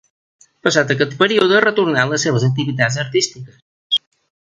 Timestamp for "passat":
0.67-0.93